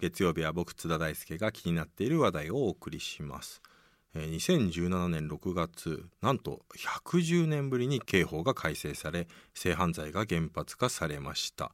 [0.00, 3.60] 月曜日は僕津田大輔が気になっている話題をお送りします。
[4.14, 6.62] 2017年6月なんと
[7.02, 11.72] 110年ぶりに刑法が改正され性犯罪が原発化されました。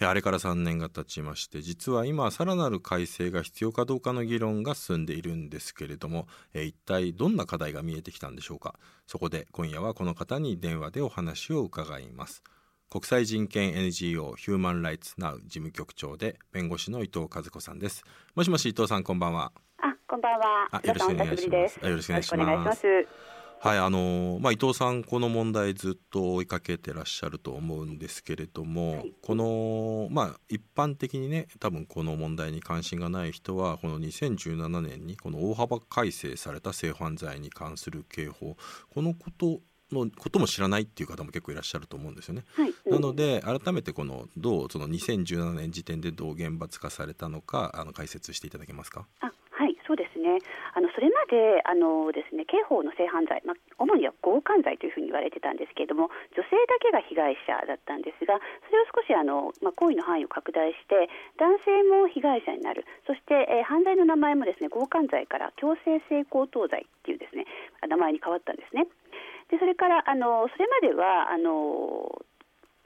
[0.00, 8.78] あれから3年が経ちまして実は今さらなる改正が必要かどうかの議論が進んでいるんですけれども、一体どんな課題が見えてきたんでしょうか。
[9.06, 12.42] そこで今夜はこの方に電話でお話を伺います。
[12.88, 18.04] 国際人権 NGO ヒューマンライツナウ事務局長で弁護士の伊藤和子さんです。
[18.34, 19.52] もしもし伊藤さんこんばんは。
[19.78, 20.68] あ、こんばんは。
[20.70, 21.80] あよろしくお願いします。
[21.82, 22.40] あよろしくお願いします。
[22.40, 22.86] よろくお願いします。
[23.58, 29.12] はいあのまあ、伊藤さんこの問題ずっと追いかけてらっしゃると思うんですけれども、はい。
[29.22, 38.56] この、まあ、一般的にね多分この問題に関心がない人はこの2017年にこの大幅改正された性犯罪に関する刑法
[38.94, 39.60] このこと
[39.92, 42.44] のことも知らないっていう方も結構いらっしゃると思うんですよね。
[42.56, 42.74] はい。
[42.86, 49.06] なので改めてこのどうその2017年時点でどう厳罰化されたのかあの解説していただけますか？
[49.20, 50.38] あ、はい、そうですね。
[50.74, 62.84] あのそれまであのですね、刑法の性犯罪、まあ主には強姦罪というふうに言われてたんですけれども、女性だけが被害者だったんですが、それを少しあのまあ行為の範囲を拡大して、男性も被害者になる。
[63.06, 67.46] そして、えー犯罪の名前もですね、強姦罪から強制性交等罪っていうですね、
[67.88, 68.86] 名前に変わったんですね。
[69.50, 72.22] でそれからあのそれまではあの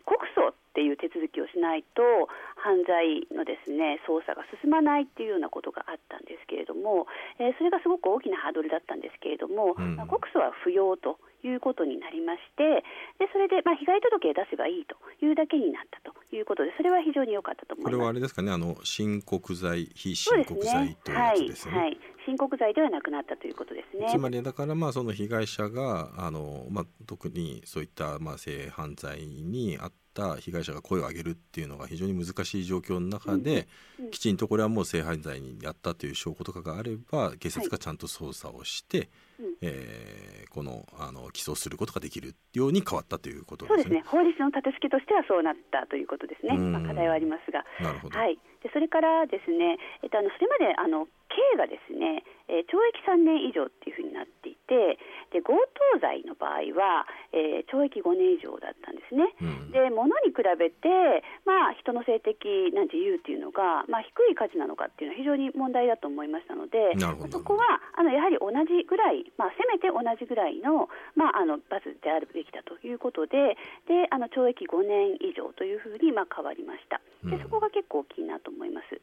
[0.05, 12.85] 告訴っていう手続きをしないと犯罪のですね捜査が進まないっていうようなことがあったんですけれども、えーそれがすごく大きなハードルだったんですけれども、うんまあ告訴は不要ということになりまして
[13.19, 17.93] でそれでまあ被害届を出せばいいというだけになったということでそれは非常に良かったと思います。
[17.93, 21.79] これはあれですかねあの申告罪非申告罪ねというやつですよね。
[21.79, 24.09] はいはい、申告罪ではなくなったということですね。
[24.11, 33.69] つまりだからまあその被害者があの、まあ、特にそういったまあ性犯罪にあった被害者が声を上げるっていうのが非常に難しい状況の中で、
[34.11, 43.83] きちんとこれはもう性犯罪にやったという証拠とかがあれば警察がちゃんと捜査をして、うんえーこのあの起訴することができるように変わったということですね。
[43.85, 44.05] そうですね。
[44.05, 46.57] 法律の立て付けとしてはそうなったということですね。
[46.57, 47.65] うんまあ、課題はありますが。
[47.81, 48.35] なるほど、はい。
[48.63, 54.99] でそれからですね、えっとあのそれまであの刑がですね、えー懲役3年以上っていうふうになっていて、
[55.33, 59.33] で強盗罪の場合は、えー懲役5年以上だったんですね。
[59.41, 66.99] うんで物に比べて、まあ、人の性的な自由っていうのが、まあ、低い価値なのかっていうのは非常に問題だと思いましたので
[67.31, 79.01] そこはあのやはり同じぐらい、まあ、せめて同じぐらいの,、まあ、あの罰であるべきだということでであの懲役5年以上というふうに、まあ、変わりましたでうんそこが結構大きいなと思います。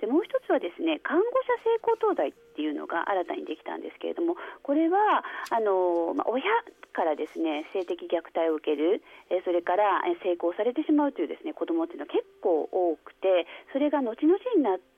[0.00, 6.42] でもう一つはですね看護者性高等罪っていうのが新たにできたんですけれどもこれはあの、まあ、親
[6.96, 14.97] からですね性的虐待を受ける、えそれから性交されてしまうというですね子どもっていうのは結構多くてそれが後々になって、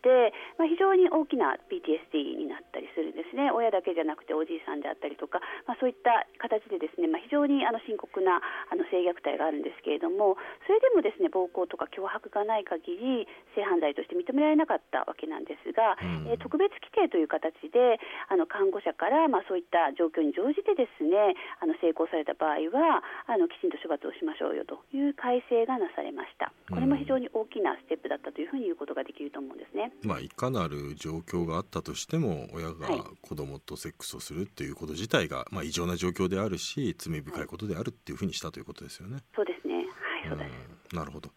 [0.56, 3.50] まあ、非常に大きな PTSD になったりするんですね。
[3.53, 16.28] 親だけじゃなくておじいさんであったりとか、まあ、そういった形でですね、まあ、非常にあの深刻なあの性虐待があるんですけれどもそれでもですね暴行とか脅迫がない限り性犯罪として認められなかったわけなんですが、うん。
[16.28, 26.50] えー特別規定という形であの看護者から、まあ、そういった状況に乗じてですねあの成功された場合はあのきちんと処罰をしましょうよという改正がなされました。
[26.72, 29.89] これも非常に大きなステップだったというふうに言うことができると思うんですね。
[30.02, 33.02] まあ、いかなる状況があったとしても親がはい。
[33.20, 39.18] 子供とセックスをするっていうこと自体が、まあ、異常な状況であるし罪深いことであるっていうふうにしたということですよね。
[39.34, 39.74] そうですね。
[39.74, 39.84] はい
[40.28, 40.44] そうで
[40.92, 41.28] なるほど、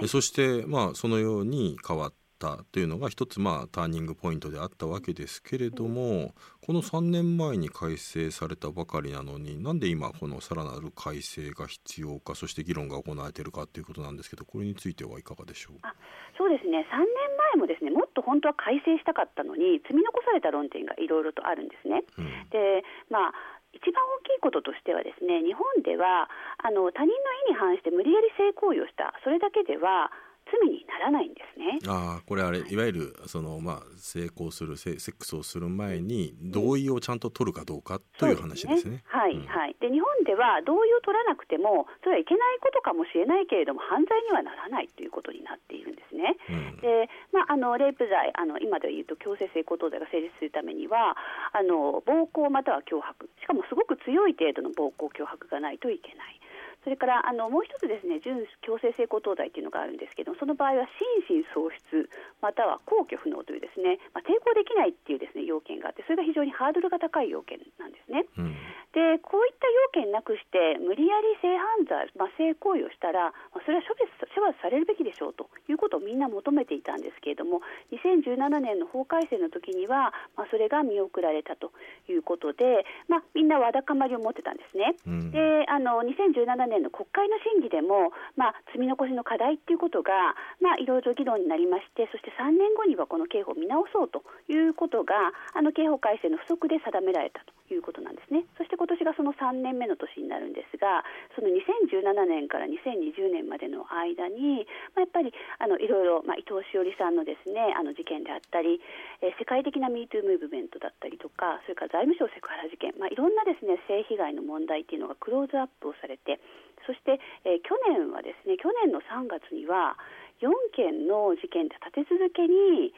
[0.00, 0.04] い。
[0.04, 2.12] えそして、まあ、そのように変わっ
[2.42, 6.34] たというのが一つ、まあ、ターニングポイントであったわけですけれども、
[6.66, 15.78] この3年前に改正されたばかりなのになんで今このさらなる改正が必要かそして議論が行われているかということなんですけどこれについてはいかがでしょう？
[15.82, 15.94] あ
[16.38, 16.86] そうですね。
[16.90, 17.06] 3年
[17.54, 22.02] 前もですねもっと本当は改正したかったのに積み残された論点がいろいろとあるんですね。
[22.18, 22.26] うん。
[22.50, 23.34] でまあ
[23.72, 26.28] 一番大きいこととしてはですね日本では
[26.58, 27.14] あの他人の
[27.48, 29.14] 意に反して無理やり性行為をした。
[29.24, 30.12] それだけでは
[30.60, 31.78] 罪にならないんですね。
[31.88, 39.02] ああこれあれいわゆるそのまあ成功するセセックスをする前に同意をちゃんと取るかどうかという話ですね。
[39.06, 39.76] はい、うんはい。
[39.80, 46.36] で日本では同意を取らなくてもそれはいけないことかもしれないけれども犯罪にはならないということになっているんですね。
[46.50, 51.16] うんで、まあ、あのレイプ罪あの今で言うと強制性交等罪が成立するためには
[51.52, 56.40] あの暴行または脅迫しかもすごく強い程度の暴行脅迫がないといけない。
[56.84, 60.86] それからあのもう一つですね準強制性交等罪というのがあるんですけどその場合は
[61.28, 62.01] 心神喪失
[62.42, 68.26] または抗拒不能というですね、まあ、抵抗できないっていうですね要件があってそれが非常にハードルが高い要件なんですね。
[68.36, 68.56] うん
[68.92, 69.64] でこういった
[69.96, 74.04] 要件なくして無理やり性犯罪、まあ、性行為をしたら、まあ、それは処罰
[74.36, 81.72] 処罰されるべきでしょうということをみんな求めていたんですけれども2017年の法改正の時には、まあ、それが見送られたと
[82.08, 84.92] いうことで、まあ、みんなわだかまりを持ってたんですね。
[85.06, 98.44] うん、であの2017年の国会の審議でも、まあ、積み残しの課題っていうことが、まあ、いろいろ議論になりましてそして3年後にはこの刑法を見直そうということがあの刑法改正の不足で定められたということなんですね。
[98.58, 108.80] そして今年がその3年目の年になるんですが、その2017年から2020年までの間に、まあ、やっぱりあのいろいろ、まあ、伊藤詩織さんのですねあの事件であったり、
[109.24, 116.40] えー、世界的な MeToo ムーブメントだったりとか、それから財務省セクハラ事件、まあ、いろんなですね性被害の問題っていうのがクローズアップをされて、
[116.86, 119.96] そして、えー、去年はですね去年の3月には
[120.42, 122.90] 4件の事件で立て続けに、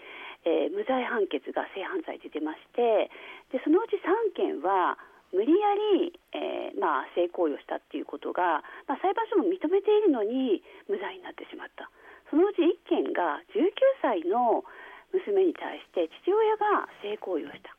[0.49, 3.13] えー、無罪判決が性犯罪で出まして
[3.53, 4.97] でそのうち3件は
[5.35, 11.91] 無理やり、えーまあ、性行為をしたっていうことが、まあ、裁判所も認めているのに無罪になってしまった。
[12.31, 13.67] そのうち1件が19
[14.01, 14.63] 歳の
[15.11, 17.75] 娘に対して父親が性行為をした。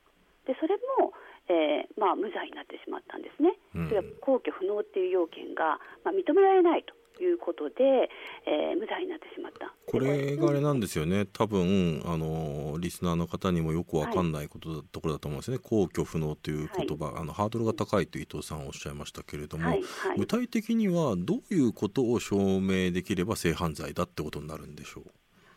[0.46, 1.16] でそれも、
[1.48, 3.56] えーまあ、無罪になってしまったんですね、
[3.88, 8.10] それは皇居不能っていう要件が、まあ、認められないということで、
[8.46, 9.74] えー、無罪になってしまった。
[9.88, 11.26] これがあれなんですよね。
[11.26, 15.60] 多分あのリスナーの方にもよくわかんないことところだと思うんですね。
[15.60, 19.84] 皇居不能という言葉、はい、あのハードルが高いと伊藤さんおっしゃいましたけれども、はい。
[20.18, 25.04] 具体的にはどういうことを証明できれば性犯罪だってことになるんでしょう？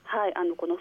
[0.05, 0.79] はい、あのこの居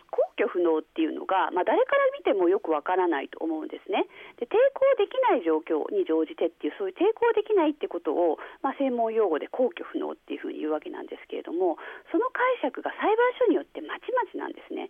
[0.58, 4.10] 不能っていうのが、まあ、誰から見てもよくわからないと思うんですね。
[4.42, 11.78] で抵抗できない状況に乗じてっていうそういう抵抗できないってことを、まあ、専門用語で皇居不能っていうふうに言うわけなんですけれども
[12.10, 14.90] その解釈が裁判所によってまちまちなんですね。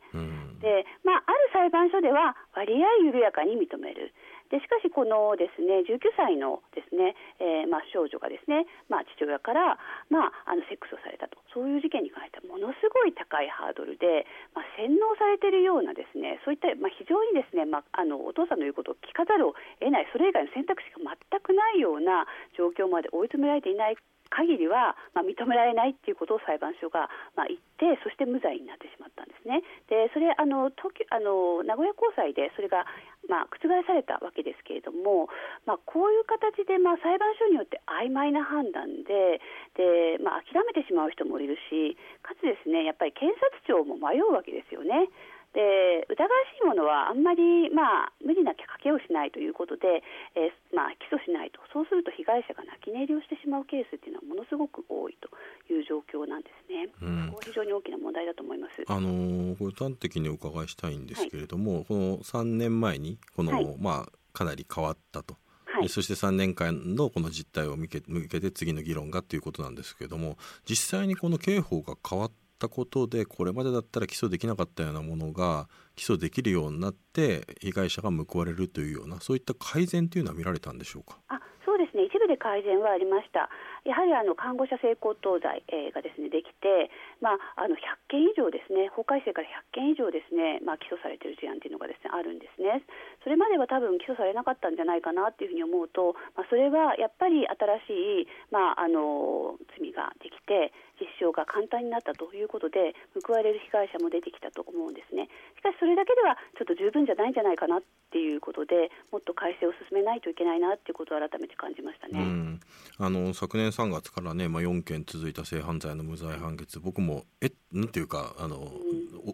[0.64, 4.14] で、まあ、ある裁判所では割合緩やかに認める
[4.50, 9.78] でしかし、このですね19歳のですね、えー、まあ、少女がですね、まあ、父親から、
[10.10, 23.98] まあ、あのセックスをされたとそういう事件に関してはものすごい高いハードルで、まあ、洗脳されているようなですねそういった、まあ、非常にですね、まあ、あのお父さんの言うことを聞かざるを得ないそれ以外の選択肢が全くないような状況まで追い詰められていない
[24.30, 29.64] 限りは、まあ、認められないということを裁判所が、まあ、言ってそして無罪になってしまったんですね。
[29.90, 32.86] でそれあの東あの名古屋高裁でそれが、
[33.30, 35.30] まあ、覆されたわけですけれども、
[35.66, 39.40] まあ、こういう形で、まあ、裁判所によって曖昧な判断で
[39.76, 45.12] で、まあ、諦めてしまう人もいるしかつですねやっぱり検察庁も迷うわけですよね。
[45.58, 50.06] で疑わしいものはあんまり、まあ、無理なきゃ賭けをしないということで、
[50.38, 55.34] えー、まあ、起訴しないとそうすると被害者が泣き寝入りをしてしまうケースっていうのはものすごく多いと
[55.74, 56.94] いう状況なんですね。
[57.02, 58.86] うん、非常に大きな問題だと思います。
[58.86, 65.42] あのー、これ端的にお伺いしたいんですけれども、はい、この3年前にこの、はい、まあ、かなり変わったと。
[65.66, 81.20] はい、そして3年間のこの実態を向け向けて次の議論がということなんですけれども実際にこの刑法が変わっったことでこれまでだったら起訴できなかったようなものが起訴できるようになって被害者が報われるというようなそういった改善というのは見られたんでしょうか？
[81.30, 83.50] あそうですね一部で改善はありました。
[83.86, 86.90] やはりあの看護者性交等罪、えー、がですねできて、
[87.22, 92.84] まあ、あの100件以上ですね法改正から100件以上ですね、まあ、起訴されている事案というのがですねあるんですね。
[93.24, 97.46] それまでは多分起訴されなかったんじゃないかなというふうに思うと、まあ、それはやっぱり
[97.88, 102.94] 新しい、まあ、あの罪ができて実証が簡単になったということで
[103.26, 105.30] 報われる被害者も出てきたと思うんですね。
[105.58, 112.58] しかしそれだけではちょっと十分じゃないんじゃないかなっていうことでもっと改正を進めないといけないなっていうことを改めて感じましたね。
[113.00, 118.72] あの昨年3月からね、まあ、4件続いた性犯罪の無罪判決僕ももえなんていうかあの、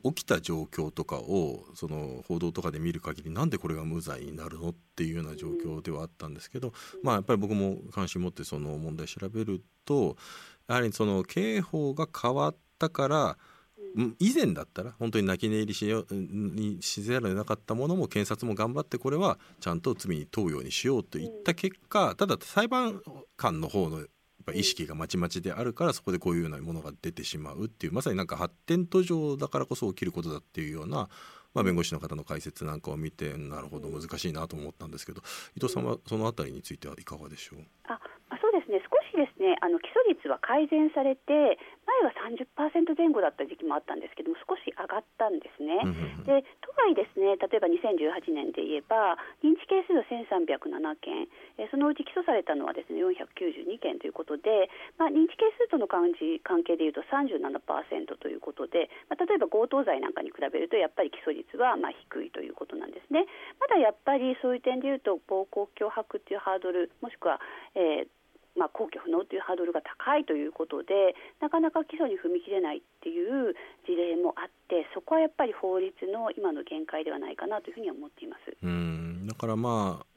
[0.03, 6.71] うん、起きた状況とかをその報道とかで見る限りなんでこれが無罪になるのっていうような状況ではあったんですけど、
[7.03, 10.15] まあやっぱり僕も関心持ってその問題調べると
[10.67, 13.37] やはりその刑法が変わったから
[14.19, 23.01] 以前だったら本当に泣き寝入りしよにしざるを得なかったものも検察も頑張ってこれはちゃんと罪に問うようにしようといった結果ただ裁判
[23.37, 24.03] 官の方の
[24.43, 31.09] ぱ意識がまちまちであるからそこでこういうようなものが出てしまうっていうまさになんか発展途上だからこそ起きることだっていうような、
[31.53, 35.21] まあ、弁護士の方の解説なんかを見てなるほど難しいなと思ったんですけど
[35.55, 37.59] 伊藤さんはそのあたりについてはいかがでしょう？
[37.85, 37.99] あ
[39.13, 45.77] しですねあの起訴率は改善されて前は30%前後だった時期もあったんですけども少し上がったんですね。
[46.25, 50.59] で特外ですね、例えば2018年で言えば、認知件数は1307
[50.99, 54.67] 件、えー、そのうち起訴されたのはですね492件ということで、
[54.99, 56.11] まあ、認知件数との関
[56.43, 63.25] 関係でいうと37%ということで、まあ、例えば強盗罪なんかに比べると、やっぱり起訴率はまあ低いということなんですね。
[63.59, 67.39] まだやっぱりそういう点でいうと、暴行脅迫というハードル、もしくは、
[67.75, 68.07] えー
[68.55, 73.55] まあ、根拠不能というハードルが高いということでなかなか起訴に踏み切れないっていう
[73.85, 78.55] 事例もあってそこはやっぱり法律の今の限界ではないかなというふうに思っています。
[78.61, 79.27] うん。
[79.27, 80.13] だからまあ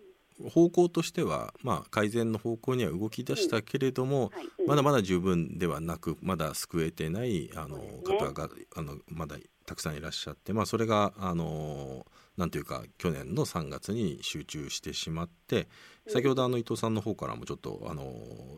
[0.50, 4.38] 方向としては、まあ、改善の方向には動き出したけれども、うん。
[4.38, 4.48] はい。
[4.58, 12.04] うん、まだまだ十分ではなくまだ救えてないあの、ね、方があのまだたくさんいらっしゃって、まあ、それがあのな
[12.44, 15.68] んていうか去年の3月に集中してしまって
[16.06, 18.12] 先ほどあの伊藤さんの方からもちょっとあの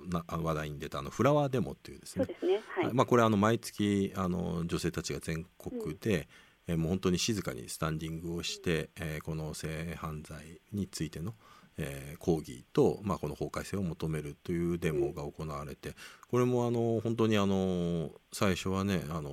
[0.09, 2.61] な話題に出たあのフラワーデモっていうですね、ね。
[2.75, 6.29] はい、まあ、これあの毎月あの女性たちが全国で、
[6.67, 11.35] うん、えもう本当に静かにスタンディングをして、えー、この性犯罪についての
[11.79, 15.95] えー、抗議と、まあ、この法改正を求めるというデモが行われて
[16.31, 19.31] これもあの本当にあの最初はねあの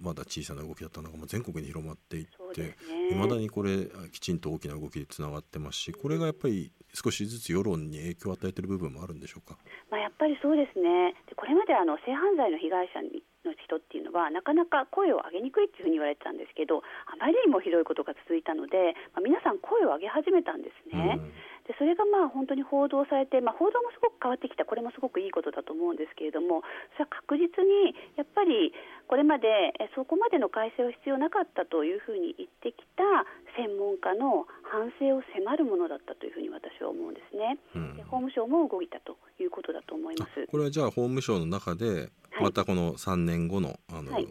[0.00, 2.76] まだ小さな動きだったのが全国に広まっていって
[3.10, 9.58] いま、ね、だにこれきちんと大きな動きでつながってますしこれがやっぱり少しずつ世論に影響を与えている部分もあるんでしょうか？
[9.90, 21.18] まあ、やっぱりそうですねこれまであの性犯罪の被害者にの人っていうのはなかなか声を上げにくいっていうふうに言われてたんですけどあまりにもひどいことが続いたので、まあ、皆さん声を上げ始めたんですね。
[21.18, 21.32] うん
[21.66, 24.64] でそれがまあ本当に報道されて、まあ、報道もすごく変わってきた。
[24.64, 26.62] これもすごくいいことだと思うんですけれども
[26.94, 28.72] それは確実にやっぱり
[29.06, 40.46] これまでそこまでの改正は必要なかったというふうに言ってきた専門家の反省を迫るものだったというふうに私は思うんですね、うん、法務省も動いたということだと思います。
[40.50, 44.26] これはじゃあ法務省の中でまたこの3年後のあの、はい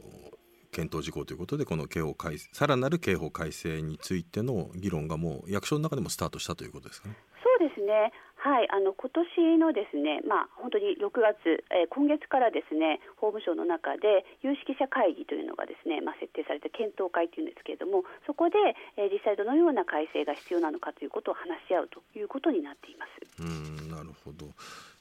[0.76, 7.16] 検討事項ということでこの刑法改さらなる刑法改正についての議論がもう役所の中でもスタートしたということですかね？
[7.40, 8.12] そうですね
[8.46, 23.42] はい、あの今年のですね、まあ、本当に6月、えー、今月からですね法務省の中で有識者会議というのがですね、まあ、設定されて検討会というんですけれどもそこで、えー、実際どのような改正が必要なのかということを話し合うということになっています。
[23.42, 24.46] うんなるほど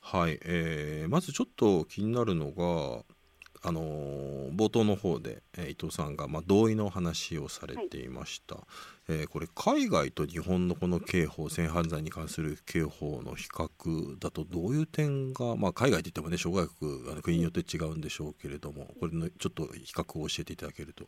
[0.00, 3.04] はい、えー、まずちょっと気になるのが
[3.66, 3.80] あの
[4.54, 8.64] 冒頭の方で、えー、伊藤さんが、まあ、同意の話をされていました、はい、
[9.08, 21.06] えー、これ海外と日本のこの刑法性犯罪に関する刑法の比較だとどういう点が、まあ、海外といってもね諸外国あの国によって違うんでしょうけれどもこれのちょっと比較を教えていただけると。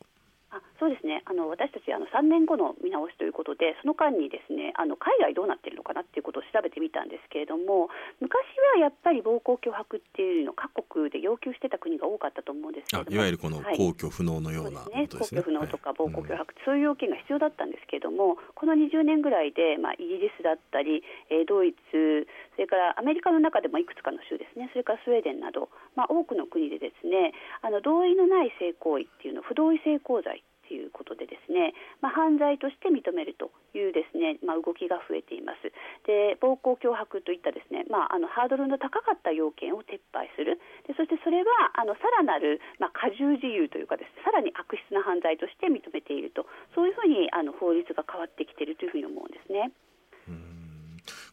[0.79, 1.23] そうですね。
[1.25, 7.89] あの私たちあの3年後の見直しということでその間にですねあの海外どうなっているのかなっていうことを調べてみたんですけれども
[8.21, 8.45] 昔
[8.77, 24.69] はやっぱり暴行脅迫っていうのを各国で要求してた国が多かったと思うんですけれどもいわゆるこの公共不能のような、ね、公共不能とか暴行脅迫、はい、そういう要件が必要だったんですけれどもこの20年ぐらいで、まあ、イギリスだったり、えー、ドイツそれからアメリカの中でもいくつかの州ですね。
[24.73, 35.71] それからスウェーデンなど、まあ、多くの国でですねあの同意のない性行為っていうのを不同意性交罪ということでですね、まあ、犯罪として認めるというですね、まあ、動きが増えています。
[36.07, 49.73] で暴行脅迫といったですね、まあ、あのハードルの高かった要件を撤廃するでそしてそれはあのさらなる、まあ、過重自由というかですねさらに悪質な犯罪として認めているとそういうふうにあの法律が変わってきているというふうに思うんですね。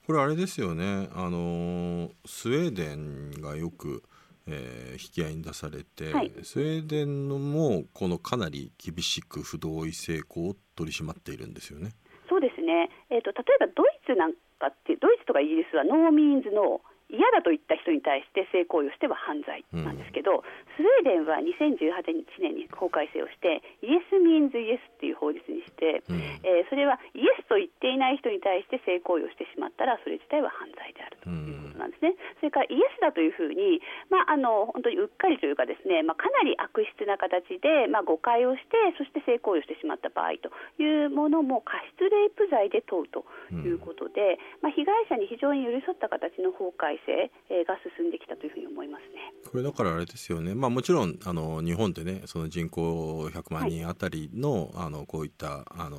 [0.06, 4.04] これあれですよねあのスウェーデンがよく
[4.48, 11.92] えー、引き合いに出されて、はい、スウェーデンのもこのかなり厳しく不同意性交を取り締まっているんですよね。
[12.30, 16.82] そうですね、えーと、例えばドイツなんかってドイツとかイギリスは No means no
[17.14, 22.10] 嫌だと言った人に対して性行為をしては犯罪なんですけど、うん、スウェーデンは2018
[22.42, 32.18] 年に法改正をして Yes means yes っていう法律にして、うん、えー、それはイエスと言っていない人に対して性行為をしてしまったらそれ自体は犯罪であるということなんですね。
[32.18, 33.78] うん、それからイエスだというふうに、
[34.10, 40.50] まあ、あの本当にうっかりというかですね、まあ、かなり悪質な形で、まあ、誤解をしてそして性行為をしてしまった場合と
[40.82, 43.22] いうものも過失レイプ罪で問うと
[43.54, 49.30] いうことで、まあ、被害者に非常に寄り添った形の法改正性が進んできたというふうに思いますね。
[49.46, 55.98] これだからあれですよね、まあ、もちろんあの日本でねその人口100万人あたりのはい、あのこういったあの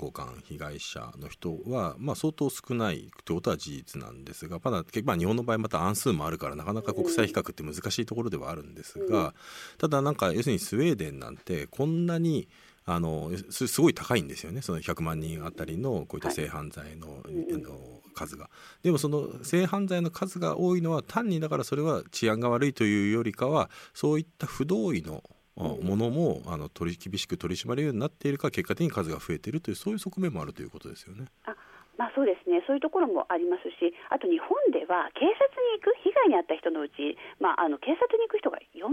[0.00, 9.32] 強姦被害者の人は、まあ、相当少ないということは事実なんですがまだ、まあ、日本の場合また案数もあるからなかなか国際比較って難しいところではあるんですが、うん、
[9.78, 12.48] ただなんか要するにスウェーデンなんてこんなに
[12.86, 14.62] あのすごい高いんですよね。
[14.62, 17.78] その100万人あたりのこういった性犯罪の,、はい、あの
[18.14, 18.50] 数が。
[18.82, 25.22] でもその性犯罪の数が多いのは単にだからそれは治安が悪いというよりかはそういった不同意の
[25.62, 31.26] ものもあの取り厳しく取り締まるようになっているか結果的に数が増えているというそういう側面もあるということですよね。
[31.44, 31.54] あ
[32.00, 35.36] まあ、そうですね、そういうところもありますし、あと日本では警察
[35.76, 37.12] に行く、被害に遭った人のうち、
[37.44, 38.88] まあ、あの警察に行く人が4%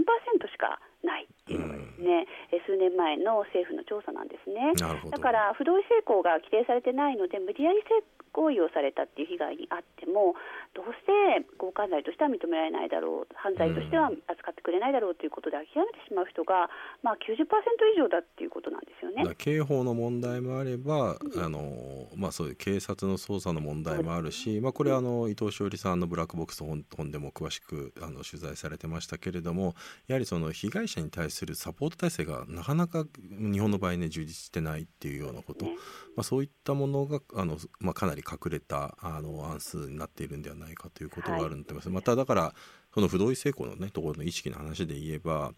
[0.52, 4.76] しかないっていうのがですね、うん、数年前の政府の調査なんですね。
[4.76, 10.36] だから不同意性交が規定されてないので、無理やり性行為をされたっていう被害にあっても、
[10.76, 16.68] どうして強姦罪としては認められないだろう、犯罪としては扱ってくれないだろうということで諦めてしまう人が、
[17.02, 17.48] まあ、90%
[17.96, 19.24] 以上だっていうことなんですよね。
[19.36, 29.74] 刑法の問題もあれば、うん、あのまあ、そういう警察の捜査の問題もあるし、まあ、これあの伊藤詩織さんの「ブラックボックス本」本でも詳しくあの取材されてましたけれども
[30.06, 35.72] やはりその被害者に対するサポート体制がなかなか日本の場合ね充実してないっていうようなこと、ま
[36.18, 41.88] あ、そういったものがあの、まあ、かなり隠れたあの案数になっているんではないかということがあると思います。
[41.88, 42.54] はい、まただから
[42.94, 45.52] その不同意性交のねところの意識の話で言えば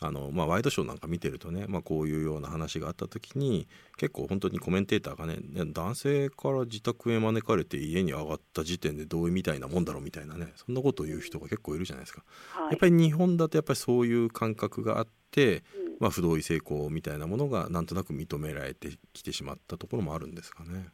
[0.00, 5.38] あの、まあ、ワイドショーなんか見てるとね、まあ、こういうような話があった時に結構本当にコメンテーターがね
[5.72, 12.24] 男性から自宅へ招かれて家に上がった時点で同意みたいなもんだろうみたいなねそんなことを言う人が結構いるじゃないですか。
[12.50, 15.21] はい、やっぱり日本だとやっぱりそういう感覚があって、
[15.98, 20.88] まあ、不同意性交みたいなものがなんとなく認められてきてしまったところもあるんですかね。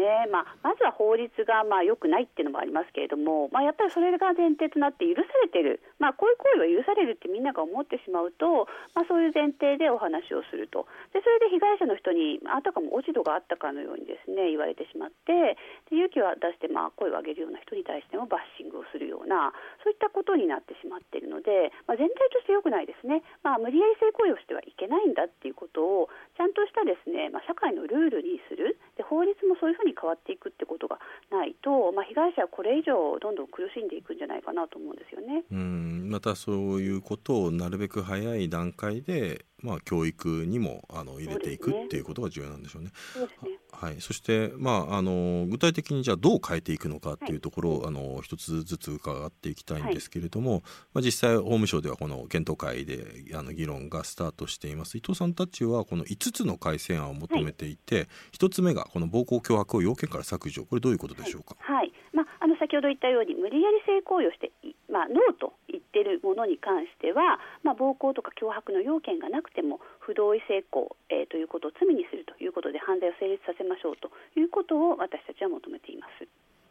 [0.00, 8.66] ね、まあ、まずは法律がまあ良くないっていうのもありますけれども、まあ、やっぱりそれが前提となって許されてる、まあ、こういう行為は許されるってみんなが思ってしまうと、
[8.96, 10.88] まあ、そういう前提でお話をすると。
[11.12, 19.52] でそれで被害者の人にあたかも落ち度があったかのようにですね言われてしまってで勇気を出してまあ声を上げるような人に対してもバッシングをするような
[19.84, 28.78] そういったことになってしまっているので、まあ、全体として良くないですね、まあ、無理やり性行為をしてはいけないんだっていうことをちゃんとしたですね、まあ、社会のルールにする。
[28.96, 30.98] で法律もそういうふうに変わっていくってことが
[31.30, 35.44] ないと、まあ、被害者はこれ以上どんどん苦しんでいくんじゃないかなと思うんですよね。
[35.50, 42.90] うんまたそういうことをなるべく早い段階でまあ、教育にもあの入れていく、ね、っていうことが重要なんでしょうね。
[43.12, 50.62] そうですねはい、そして、まあ、あの具体的にじゃあどう変えていくのかっていうところを、はい、あの一つずつ伺っていきたいんですけれども、はい、
[50.94, 54.98] まあ、実際法務省ではこの検討会であの議論がスタートしています。
[54.98, 58.06] 伊藤さんたちはこの5つの改正案を求めていて、はい、
[58.38, 60.64] 1つ目がこの暴行脅迫を要件から削除。
[60.64, 61.56] これどういうことでしょうか？
[61.58, 64.52] はい、まあ、あの先ほど言ったように無理やり性行為をして、
[64.90, 65.59] まあ、ノーと言
[65.90, 76.28] ってるものに関しては、まあ、暴行とか脅迫の要件がなくても不同意性交、えー、ということを罪にするということで犯罪を成立させましょうということを私たちは求めています。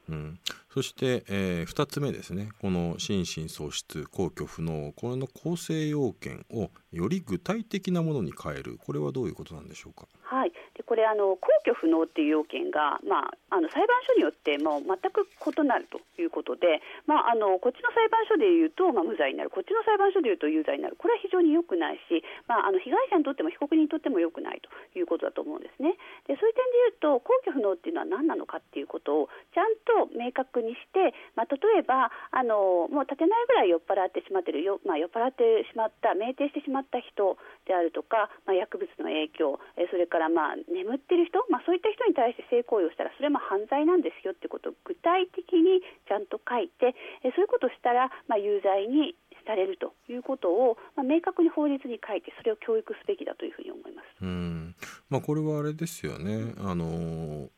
[0.09, 0.39] うん、
[0.73, 2.49] そして、えー、2つ目ですね。
[2.61, 4.91] この心神喪失皇居不能。
[4.93, 10.07] これの構成要件をより具体的なものに変えるこれはどういうことなんでしょうか？
[10.23, 25.93] はいでこれあの皇居不能っていう要件が、まあ、あの裁判所によってもう全く異なるということで、まあ、あのこっちの裁判所でいうと、まあ、無罪になるこっちの裁判所でいうと有罪になるこれは非常に良くないし、まあ、あの被害者にとっても被告人にとっても良くないということだと思うんですね。
[26.25, 37.35] でそういう点でいうと皇居不能っていうのは何なのかっていうことをちゃんと明確にして、まあ、例えばあのもう立てないぐらい酔っ払ってしまってるよ、まあ、酔っ払ってしまった酩酊してしまったまった人
[37.67, 46.95] であるとか、まあ、薬物の影響えそれからまあ眠ってる人、まあ、そういった人に対して性行為をしたらそれも犯罪なんですよってことを具体的にちゃんと書いて
[47.27, 49.15] えそういうことをしたら、まあ、有罪に
[49.49, 54.05] されるということを、まあ、明確に法律に書いてそれを教育すべきだというふうに思います。
[54.21, 54.75] うん。
[55.09, 57.49] まあ、これはあれですよね、あの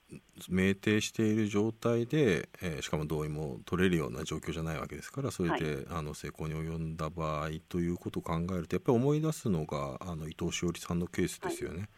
[0.50, 11.90] 酩酊している状態で、えー、しかも同意も取れるような状況じゃないわけですからそれで、はい、あの成功に及んだ場合ということを考えるとやっぱり思い出すのがあの伊藤詩織さんのケースですよね。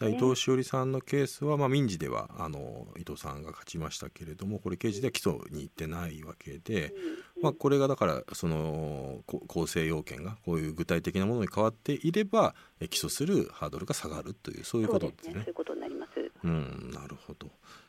[0.00, 0.10] はい。
[0.12, 6.92] ね、伊藤詩織さんのケースは、まあ、民事ではあの伊藤さんが勝ちましたけれどもこれ刑事では起訴に行ってないわけで、
[7.33, 12.54] うん、まあ、これがだからその構成要件がこういう具体的なものに変わっていれば
[12.90, 15.34] 起訴するハードルが下がるというそういうことですね。
[15.34, 16.10] そういうことになります。
[16.42, 17.48] うん、なるほど。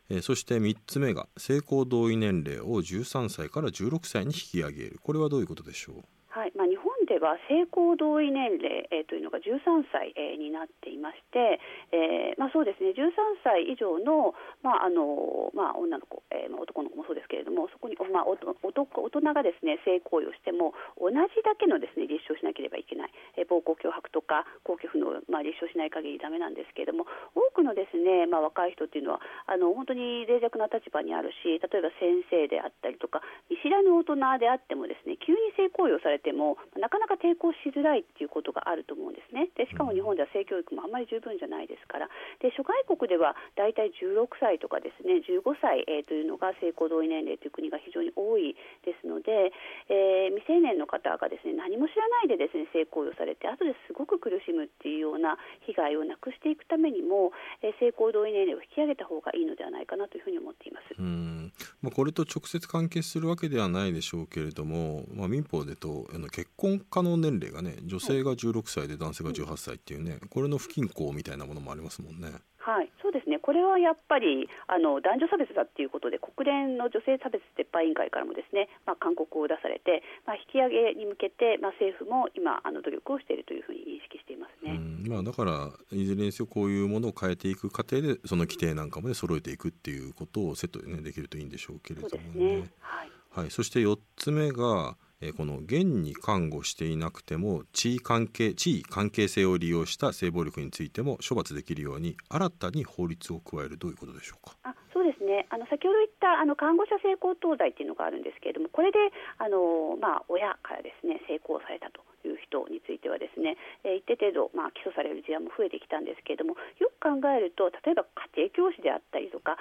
[0.09, 6.03] えー、そして3つ目が性交同意年齢を13歳から16歳に引き上げるこれはどういうことでしょう？
[6.27, 6.84] はいまあ、日本
[7.15, 11.63] では性交同意年齢、えー、というのが13歳、えー、になっていまして、
[11.95, 13.07] えーまあ、そうですね13
[13.39, 39.53] 歳以上の,、まああのまあ、女の子、えーまあ、男の子もそうですけれどもそこに、まあ、お男大人がですね性行為をしても同じだけのですね立証しなければいけない、えー、暴行脅迫とか公共不能、まあ、立証しない限りダメなんですけれども多くのですね、まあ、若い人っていうのはあの本当に脆弱な立場にあるし例えば先生であったりとか未知らぬ大人であってもですね急に性行為をされてもなかなか抵抗しづらいっていうことがあると思うんですね。
[39.53, 42.09] でしかも日本では性教育もあんまり十分じゃないですから。
[42.41, 49.53] で諸外国ではだいたい16歳とかですね15歳、えー、というのが性行同意年齢という国が非常に多いですので、
[49.87, 55.37] えー、未成年の方がですね何も知らないでですね性行為をされて後ですごく苦しむっていうような
[55.69, 60.95] 被害をなくしていくためにも、えー、性行同意年齢を引き上げた方がいいのではないかなというふうに思っています。
[60.97, 61.51] うん。
[61.81, 72.31] まあ、これと直接関係するわけではないでしょうけれども、まあ、民法でとあの結婚能年齢がね女性が16歳で男性が18歳っていうね、これの不均衡みたいなものもありますもんね。
[72.65, 92.61] はい、そうですね、これはやっぱりあの男女差別だということで、国連の女性差別撤廃委員会からもですね、まあ、勧告を出されて、まあ、引き上げに向けて、まあ、政府も今、あの努力をしているというふうに認識していますね、まあ、だから、いずれにせよ、こういうものを変えていく過程で、その規定なんかもね、揃えていくっていうことをセットで、ね、できるといいんでしょうけれどもね。
[92.61, 92.71] ね。
[92.79, 104.55] はい、はい、そして4つ目がえこの現に看護していなくても地位関係地位関係性を利用した性暴力についても処罰できるように新たに法律を加えるどういうことでしょうか？
[104.63, 108.97] あそうですねあの先ほど言ったあの看護者性交等罪っていうのがあるんですけれどもこれで
[109.37, 119.57] あの、まあ、親からですね性交されたという人についてはですね、えー、一定程度、まあ、起訴される事案も増えてきたんですけれどもよく考えると例えば家庭教師であったりとか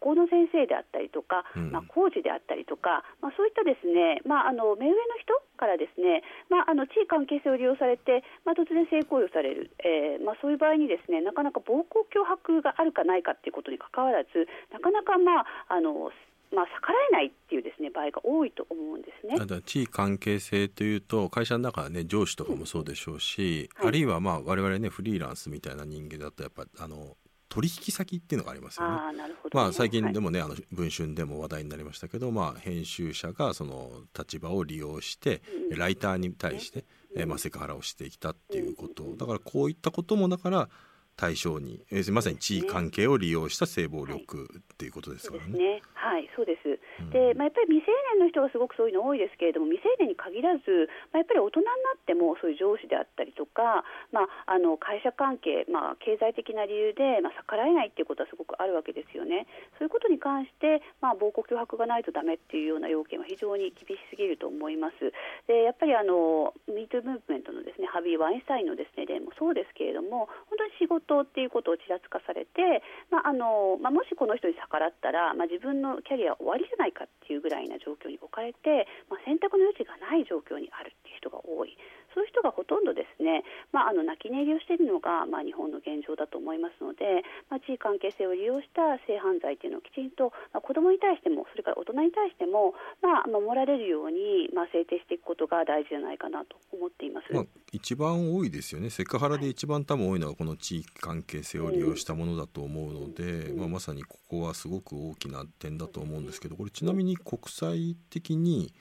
[0.00, 16.10] 学校の先生であったりとか、まあ、工事であったりとか、まあ、そういったですね、まあ、あの目上の人からですね、まあ、あの地位関係性を利用されて、まあ、突然性行為をされる、えーまあ、そういう場合にですねなかなか暴行脅迫があるかないかということにかかわらずなかなか、まあ、あの
[16.54, 19.36] まあ、逆らえないっていうですね場合が多いと思うんですね。
[19.38, 23.80] ただ地位関係性というと会社の中はね上司とかもそうでしょうし、うん。
[23.82, 27.16] はい、あるいはまあ我々ねフリーランスみたいな人間だとやっぱあの
[27.54, 28.96] 取引先っていうのがありますよね。
[28.96, 29.18] あね。
[29.52, 35.40] まあ、最近でもね、はい、あの文春でも話題になりましたけど、まあ、編集者がその立場を利用して、
[35.70, 40.68] うん、ライターに対して、うん、えまあ、セクハラをしてきたっていうこと、だからこういったこともだから
[41.16, 45.58] 対象に、えー、まさに地位関係を利用した性暴力っていうことですからね。
[45.58, 46.78] ねはい、そうです。
[47.10, 59.46] で、まあ、やっぱり未成年の人がすごくそういうの多いですけれども、未成年に限らず、まあ、やっぱり大人になっても、そういう上司であったりとか、まあ、あの会社関係、まあ、経済的な理由で、まあ、逆らえないっていうことはすごくあるわけですよね。
[59.78, 65.10] そういうことに関して、まあ、暴行脅迫がないとダメっていうような要件は非常に厳しすぎると思います。
[65.46, 81.76] で、やっぱりあの、ミートムーブメントのですね、ハビー・ワインスタインのですね、例もそうですけれども、本当に仕事っていうことをちらつかされて、まああのまあ、もしこの人に逆らったら、まあ、自分のキャリア終わりじゃないかっていうぐらいな状況に置かれて、まあ、選択の余地がない状況にあるっていう人が多い。
[82.14, 83.42] そういう人がほとんどですね、
[83.74, 98.90] まあ、あの泣き寝入りをしているのが、まあ、日本の現状だと思いますので、まあ、地位関係性を利用した性犯罪というのをきちんと、まあ、子どもに対してもそれから大人に対しても、まあ、守られるように、まあ、制定していくことが大事じゃないかなと思っています、まあ、一番多いですよね。
[98.90, 108.72] セクハラで一番多分多いのはこの地域関係性を利用したものだと思うので、うん、まあ、まさにここはすごく大きな点だと思うんですけどこれちなみに国際的に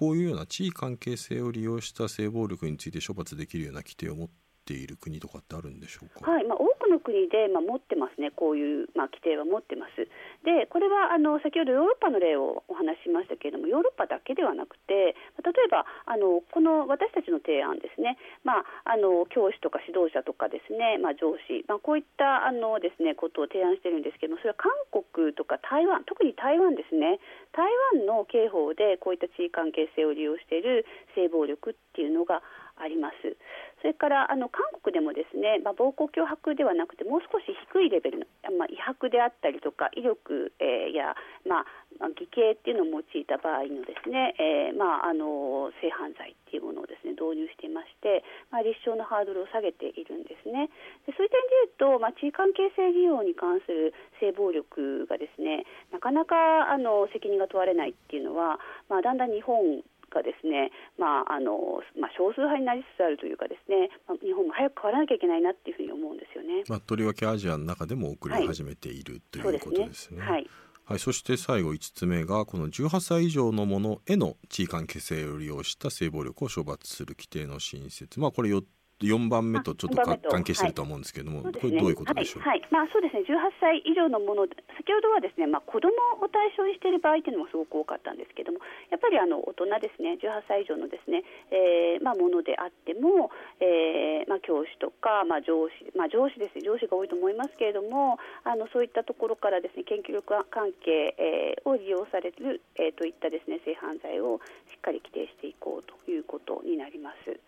[0.00, 4.28] こういうような地位関係性を利用した性暴力について処罰できるような規定を持っ
[4.64, 6.30] ている国とかってあるんでしょうか？
[6.30, 6.58] はい、まあ
[6.90, 10.10] の国で、まあ、持ってますね、こういう、まあ、規定は持ってます。
[10.42, 27.20] で、これはあの先ほどヨーロッパの例をお話ししましたけれども、ヨーロッパだけではなくて、例えばあのこの私たちの提案ですね、まあ、あの教師とか指導者とかですね、まあ、上司、まあ、こういったあのですねことを提案してるんですけども、それは韓国とか台湾、特に台湾ですね、
[27.52, 32.42] 台湾の刑法でこういった地位関係性を利用している性暴力っていうのが
[32.80, 33.36] あります。
[33.80, 41.16] それからあの韓国でもですね、まあ、暴行脅迫ではなくてもう少し低いレベルの、まあ、威迫であったりとか威力、えー、や、
[41.48, 48.20] まあ、偽計っていうのを用いた場合のですね、えー、まあ、あの性犯罪っていうものをですね導入していまして、
[48.52, 50.68] まあ、立証のハードルを下げているんですね。
[51.08, 58.60] でそういう点でいうと、まあ、地位関係性利用に関する性暴力がですねなかなかあの責任が問われないっていうのは、
[58.92, 66.64] まあ、だんだん日本がですね、まああのまあ、少数派になりつつあるというかですね、まあ、日本も早く変わらなきゃいけないなっていうふうに思うんですよね。
[66.68, 70.22] まあ、とりわけアジアの中でも遅れ始めている、はい、ということですね。
[70.22, 70.46] はい、
[70.84, 78.62] はい、そして最後5つ目がこの18歳以上のものへの地位関係性を利用した性暴力を処罰する規定の新設、まあ、これ4
[79.00, 83.24] 4番目とちょっと関係してると思うんですけれども、はい、これどういうことでしょう、はい、はい、まあ、そうですね。
[83.24, 88.60] 18歳以上のもの先ほどはですね、まあ、子どもを対象にしている場合というのもすごく多かったんですけども
[88.92, 90.20] やっぱりあの大人ですね。
[90.20, 107.40] 18歳以上のですね、えーまあ、ものであっても、えーまあ、教師とか、まあ、上司、まあ、上司です上司が多いと思いますけれどもあのそういったところからですね研究力関係、えー、を利用される、えー、といったですね性犯罪をしっかり規定していこうということになります。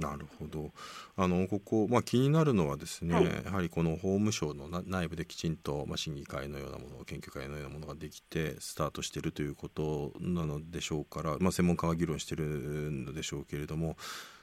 [0.00, 0.72] なるほど。
[1.16, 13.96] あのここ、まあ、気になるのはですね、はい、やはりこの法務省の内部できちんと、まあ、審議会のようなもの研究会のようなものができてスタートしているということなのでしょうから、まあ、専門家は議論しているのでしょうけれども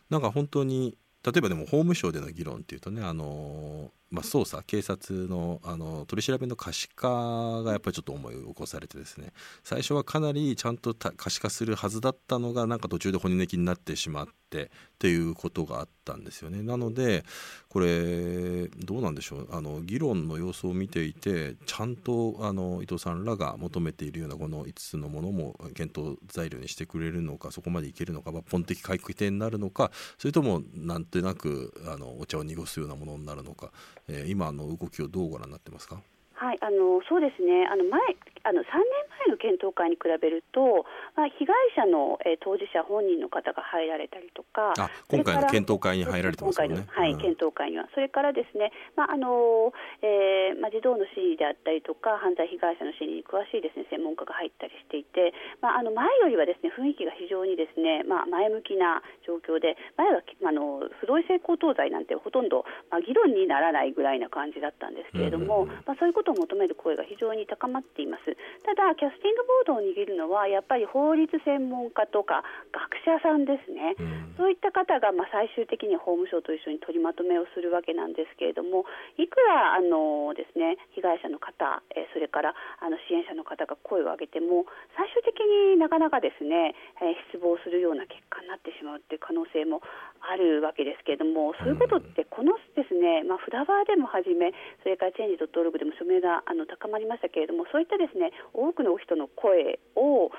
[0.10, 9.34] なんか本当に例えばでも法務省での議論っていうとねあのまあ、捜査警察のあの取り調べの可視化がやっぱりちょっと思い起こされてですね。
[9.64, 16.62] 最初はかなりちゃんと可視化するはずだったのがなんか途中で骨抜きになってしまってっていうことがあったんですよね。
[16.62, 17.26] なので
[17.68, 19.50] これどうなんでしょう。
[19.52, 33.72] あの議論の様子を見ていてちゃんとあの伊藤さんらが求めているようなこの5つのものも検討材料にしてくれるのかそこまでいけるのか抜本的回復点になるのかそれともなんとなくあのお茶を濁すようなものになるのか
[34.10, 36.00] えー、今の動きをどうご覧になってますか？
[36.34, 37.68] はい、あのそうですね。
[37.70, 38.00] あの前
[38.48, 38.80] あの3年
[39.28, 40.88] 前の検討会に比べると、
[41.20, 46.88] まあ、被害者の、えー、当事者本人の方が入られたりとか、あ今回の検討会に入られてますね。
[46.88, 68.37] はい、うん、検討会には、それからですね、まああのえーまあ、児童の心理であったりとか、犯罪被害者の心理に詳しいですね専門家が入ったりしていて、まあ、あの前よりはですね雰囲気が非常にですね、まあ、前向きな状況で、前はあの不同意性交等罪なんてほとんど、まあ、議論にならないぐらいな感じだったんですけれども、うんうんうん、まあ、そういうことを求める声が非常に高まっています。
[68.66, 78.86] ただキャスティングボードを握るのはやっぱり法律専門家とか学者さんですね、うん、そういった方がまあ最終的には法務省と一緒に取りまとめをするわけなんですけれども
[79.18, 89.82] いくらあのですね被害者の方、えそれからあの支援者の方が声を上げても最終的になかなかですね、え失望するような結果になってしまうという可能性も
[90.22, 100.30] あるわけですけれどもそういうことってこのですね、まあ、フラワーでもはじめそれからチェンジ .org でも署名があの高まりましたけれどもそういったですねね多くの人の声を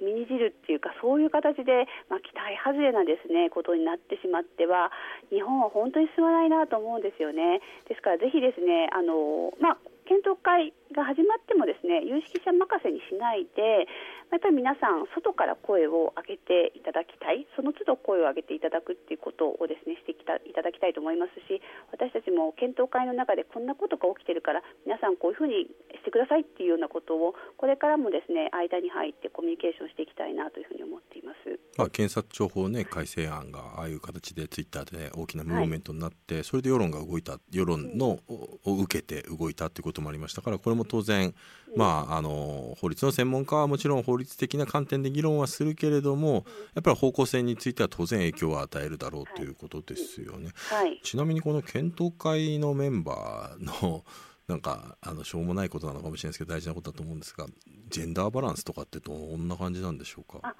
[0.00, 4.90] 踏みにじるっていうかそういう形で、まあ、期待外れなですねことになってしまっては
[5.30, 7.60] 日本は本当に進まないなと思うんですよね。
[7.88, 13.88] ですからぜひですねあの、まあ、検討会が始まってもですね有識者任せにしないで
[14.30, 21.62] やっぱり皆さん外から声を上げていただきたいその都度声を上げていただくっていうことをですねしてきたいただきたいと思いますし
[21.92, 31.58] 私たちも検討会の中でこんなことが起きてるから皆さんこういうふうにしてくださいっていうようなことをこれからもですね間に入ってコミュニケーションしていきたいなというふうに思っています。
[31.76, 41.34] まあ、検察庁法ね改正案がああいう形でツイッターで大きなムーブメントになって、はい、それで世論が動いた世論の、を受けて動いたということもありましたからこれも当然、
[41.76, 50.50] まあ、あの法律の専門家はもちろん法律的な観点で議論はするけれどもやっぱり方向性については当然影響を与えるだろうということですよね。
[50.70, 54.04] はい、ちなみにこの検討会のメンバーの
[54.46, 57.46] なんかあのしょうもないことなのかもしれないですけど大事なことだと思うんですが
[57.88, 60.54] ジェンダーバランスとかってどんな感じなんでしょうか？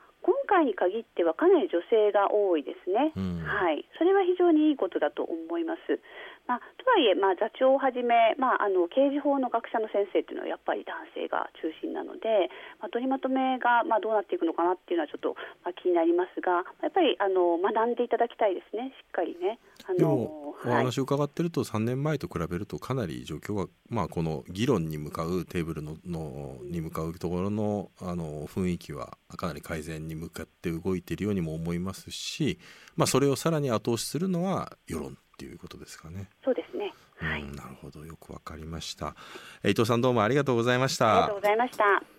[0.55, 5.99] 回に限ってはかなり女性が多いですね、うん、はい、それは非常にいいことだと思います。
[6.47, 18.93] まあ、とはいえ、まあ、座長をはじめ、まあ、あの刑事法の学者の先生というのはやっぱり男性が中心なので、まあ、取りまとめが、まあ、どうなっていくのかなっていうのはちょっと、まあ、気になりますがやっぱりあの学んでいただきたいですね。
[18.93, 19.59] しっかりね。
[19.89, 32.59] あのでも、お話を伺ってると3年前と比べるとかなり状況は、まあ、この議論に向かうテーブルののに向かうところのあの雰囲気はかなり改善に向かって動いているようにも思いますし、
[32.97, 36.29] まあ、それをさらに後押しするのは世論っていうことですかね。
[36.45, 36.93] そうですね。
[37.17, 39.17] はい、なるほどよくわかりました。
[39.65, 41.11] 伊藤さんどうもありがとうございました。
[41.11, 42.15] ありがとうございました。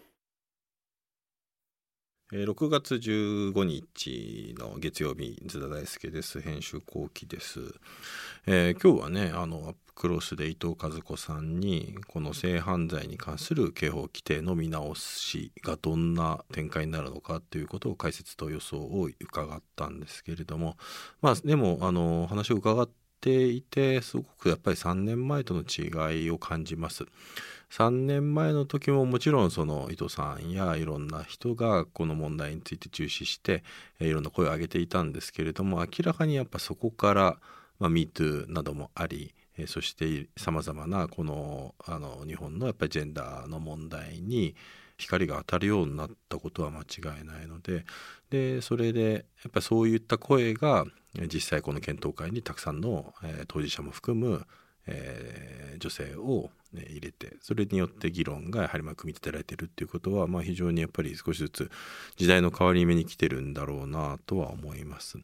[2.32, 7.60] 6月15日の月曜日津田大輔です編集後期です、
[8.48, 20.78] えー、今日はねあのアップクロスで伊藤和子さんにこの性犯罪に関する刑法規定の見直しがどんな展開になるのかということを解説と予想を伺ったんですけれども
[21.22, 27.06] まあでもあの話を伺ってていてすごくやっぱり3年前との違いを感じます。
[27.72, 33.64] 3年前の時ももちろんその伊藤さんやいろんな人がこの問題について注視して
[34.00, 37.38] いろんな声を上げていたんですけれども明らかにやっぱそこから
[37.80, 39.34] 「まあ、MeToo」などもあり
[39.68, 44.56] そしてさまざまなこのあの日本のやっぱりジェンダーの問題に
[44.98, 47.86] 光が当たるようになったことは間違いないので
[48.30, 50.86] でそれでやっぱりそういった声が
[51.32, 54.46] 実際この検討会にたくさんの、えー、当事者も含む、
[54.88, 61.72] えー、女性を、ね、入れてそれによって議論がやはりまあ組み立てられてるっていうことは、まあ、非常にやっぱり少しずつ
[62.18, 65.18] 時代の変わり目に来てるんだろうなとは思います。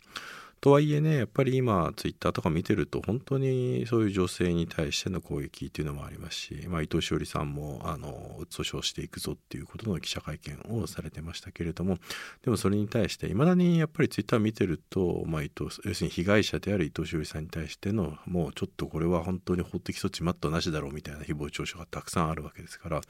[0.62, 11.98] とはいえねやっぱり今ツイッターとか見てると本当にそういう女性に対しての攻撃っていうのもありますし、まあ、伊藤詩織さんもあの訴訟していくぞっていうことの記者会見をされてましたけれども
[12.44, 23.02] でもそれに対していまだにやっぱりツイッター見てると、まあ、伊藤要するに被害者である伊藤詩織さんに対してのもうちょっとこれは本当に法的措置待ったなしだろうみたいな誹謗中傷がたくさんあるわけですから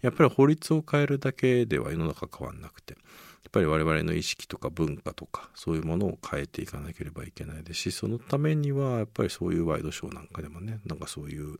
[0.00, 2.96] やっぱり法律を変えるだけでは世の中変わんなくて。
[3.46, 11.56] やっぱり我々の意識とか文化とかそういうものを変えていかなければいけないですしそのためにはやっぱりそういうワイドショーなんかでもねなんかそういう、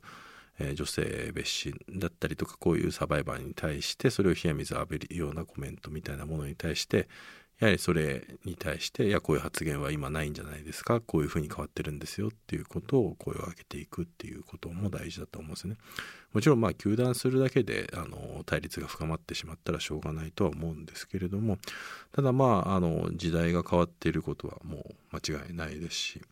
[0.58, 7.08] え、女性蔑視だったりとかこういうサバイバーに対してそれを冷や水浴びるようなコメントみたいなものに対して
[7.58, 15.76] やはりそれに対していやこういう発言は今ないんじゃないですかこういうふうに変わってるんですよっていうことを声を上げていくっていうことも大事だと思うんですね。
[16.34, 21.56] もちろんまあ糾弾するだけであの対立が深まってしまったらしょうがないとは思うんですけれども
[22.12, 26.22] ただまああの時代が変わっていることはもう間違いないですし。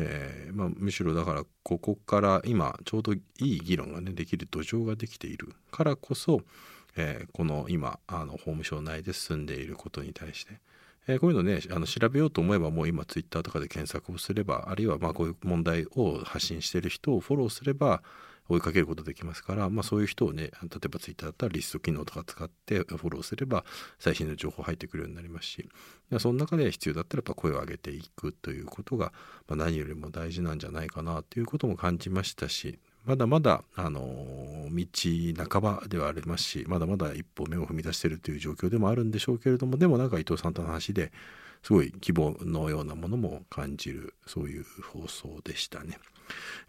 [0.00, 6.42] えーまあ、むしろだからここから今ちょうどいい議論がねできる土壌ができているからこそ
[6.96, 10.60] えー、この今あの法務省内で進んでいることに対して、
[11.06, 18.02] えー、こういうのねあの調べようと思えばもう今ツイッターとかで検索をすればあるいはまこういう問題を発信してる人をフォローすれば
[18.48, 23.64] 追いかけることできますから、まあ、そういう人をね例えばツイッターだったらリスト機能とか使ってフォローすれば
[23.98, 25.68] 最新の情報入ってくるようになりますし
[26.18, 29.12] その中で必要だったらやっぱ声を上げていくということが、
[29.48, 34.86] まあ、何よりも大事なんじゃないかなということも感じましたしまだまだ、あの道
[35.48, 41.10] 半ばではありますしまだまだ一歩目を踏み出しているという状況でもあるんでしょうけれどもでもなんか伊藤さんとの話で
[41.62, 45.98] すごい希望のようなものも感じるそういう放送でしたね。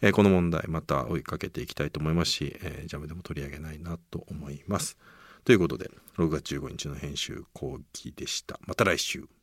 [0.02, 4.98] えー、この問題また追いかけていきたいと思いますし、えー、ジャムでも取り上げないなと思います。
[5.44, 8.62] ということで6月15日の編集後期でした。
[8.66, 9.39] また来週。